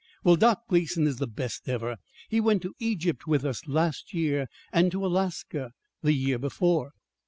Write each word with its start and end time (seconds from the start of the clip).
"Well, 0.23 0.35
Doc 0.35 0.63
Gleason 0.67 1.05
is 1.05 1.17
the 1.17 1.27
best 1.27 1.69
ever. 1.69 1.97
He 2.27 2.41
went 2.41 2.63
to 2.63 2.73
Egypt 2.79 3.27
with 3.27 3.45
us 3.45 3.67
last 3.67 4.15
year, 4.15 4.47
and 4.73 4.91
to 4.91 5.05
Alaska 5.05 5.73
the 6.01 6.11
year 6.13 6.39
before." 6.39 6.93